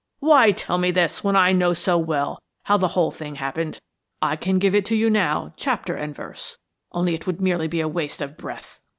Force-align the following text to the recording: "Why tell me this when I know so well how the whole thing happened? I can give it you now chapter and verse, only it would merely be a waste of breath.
"Why 0.19 0.51
tell 0.51 0.79
me 0.79 0.89
this 0.89 1.23
when 1.23 1.35
I 1.35 1.51
know 1.51 1.73
so 1.73 1.95
well 1.95 2.39
how 2.63 2.75
the 2.75 2.87
whole 2.87 3.11
thing 3.11 3.35
happened? 3.35 3.79
I 4.19 4.35
can 4.35 4.57
give 4.57 4.73
it 4.73 4.89
you 4.89 5.11
now 5.11 5.53
chapter 5.57 5.93
and 5.93 6.15
verse, 6.15 6.57
only 6.91 7.13
it 7.13 7.27
would 7.27 7.39
merely 7.39 7.67
be 7.67 7.81
a 7.81 7.87
waste 7.87 8.19
of 8.19 8.35
breath. 8.35 8.79